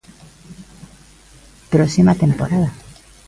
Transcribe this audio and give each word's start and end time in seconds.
Próxima 1.73 2.13
temporada. 2.23 2.69